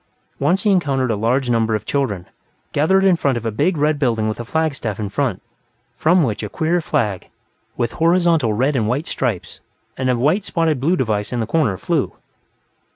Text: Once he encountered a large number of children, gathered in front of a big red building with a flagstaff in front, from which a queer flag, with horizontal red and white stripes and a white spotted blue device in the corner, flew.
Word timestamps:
Once 0.39 0.63
he 0.63 0.71
encountered 0.71 1.11
a 1.11 1.15
large 1.15 1.47
number 1.47 1.75
of 1.75 1.85
children, 1.85 2.25
gathered 2.71 3.03
in 3.03 3.15
front 3.15 3.37
of 3.37 3.45
a 3.45 3.51
big 3.51 3.77
red 3.77 3.99
building 3.99 4.27
with 4.27 4.39
a 4.39 4.43
flagstaff 4.43 4.99
in 4.99 5.09
front, 5.09 5.43
from 5.95 6.23
which 6.23 6.41
a 6.41 6.49
queer 6.49 6.81
flag, 6.81 7.27
with 7.77 7.91
horizontal 7.91 8.51
red 8.51 8.75
and 8.75 8.87
white 8.87 9.05
stripes 9.05 9.59
and 9.95 10.09
a 10.09 10.17
white 10.17 10.43
spotted 10.43 10.79
blue 10.79 10.95
device 10.95 11.31
in 11.31 11.39
the 11.39 11.45
corner, 11.45 11.77
flew. 11.77 12.13